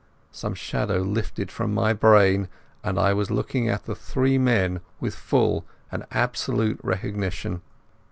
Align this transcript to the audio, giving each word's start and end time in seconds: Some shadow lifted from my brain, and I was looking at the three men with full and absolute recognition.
Some 0.31 0.55
shadow 0.55 1.01
lifted 1.01 1.51
from 1.51 1.75
my 1.75 1.93
brain, 1.93 2.47
and 2.83 2.97
I 2.99 3.13
was 3.13 3.29
looking 3.29 3.69
at 3.69 3.85
the 3.85 3.93
three 3.93 4.39
men 4.39 4.81
with 4.99 5.13
full 5.13 5.63
and 5.91 6.07
absolute 6.09 6.79
recognition. 6.81 7.61